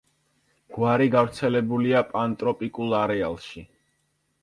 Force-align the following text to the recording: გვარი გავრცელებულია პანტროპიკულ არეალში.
გვარი 0.77 1.07
გავრცელებულია 1.17 2.03
პანტროპიკულ 2.17 2.99
არეალში. 3.05 3.69